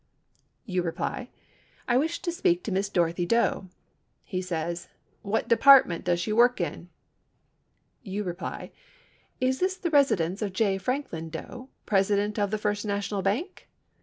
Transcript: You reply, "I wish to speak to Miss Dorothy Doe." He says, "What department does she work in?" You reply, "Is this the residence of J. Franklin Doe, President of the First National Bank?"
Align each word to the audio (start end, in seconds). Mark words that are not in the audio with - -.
You 0.65 0.81
reply, 0.81 1.29
"I 1.87 1.95
wish 1.95 2.23
to 2.23 2.31
speak 2.31 2.63
to 2.63 2.71
Miss 2.71 2.89
Dorothy 2.89 3.27
Doe." 3.27 3.67
He 4.23 4.41
says, 4.41 4.87
"What 5.21 5.47
department 5.47 6.05
does 6.05 6.19
she 6.19 6.33
work 6.33 6.59
in?" 6.59 6.89
You 8.01 8.23
reply, 8.23 8.71
"Is 9.39 9.59
this 9.59 9.77
the 9.77 9.91
residence 9.91 10.41
of 10.41 10.53
J. 10.53 10.79
Franklin 10.79 11.29
Doe, 11.29 11.69
President 11.85 12.39
of 12.39 12.49
the 12.49 12.57
First 12.57 12.83
National 12.83 13.21
Bank?" 13.21 13.69